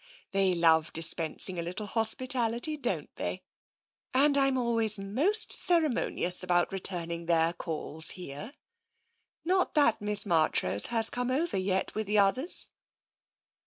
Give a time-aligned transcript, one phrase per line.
[0.31, 3.43] They love dispensing a little hospitality, don't they,
[4.15, 8.53] and I'm always most ceremoni ous about returning their calls here.
[9.45, 12.67] Not that Miss Marchrose has come over yet with the others."